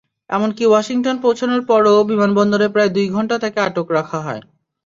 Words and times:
এমনকি 0.29 0.63
ওয়াশিংটন 0.67 1.17
পৌঁছানোর 1.23 1.61
পরও 1.69 2.07
বিমানবন্দরে 2.09 2.67
প্রায় 2.73 2.91
দুই 2.95 3.07
ঘণ্টা 3.09 3.35
তাঁকে 3.43 3.59
আটক 3.61 3.87
রাখা 3.97 4.19
হয়। 4.21 4.41